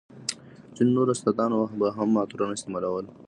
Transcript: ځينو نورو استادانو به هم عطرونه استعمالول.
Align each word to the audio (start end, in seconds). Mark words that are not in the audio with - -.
ځينو 0.75 0.91
نورو 0.97 1.11
استادانو 1.15 1.59
به 1.79 1.87
هم 1.97 2.09
عطرونه 2.21 2.53
استعمالول. 2.55 3.05